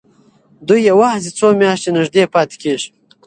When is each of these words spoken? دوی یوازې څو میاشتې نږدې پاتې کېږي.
دوی 0.67 0.81
یوازې 0.91 1.29
څو 1.37 1.47
میاشتې 1.61 1.89
نږدې 1.97 2.23
پاتې 2.33 2.55
کېږي. 2.61 2.89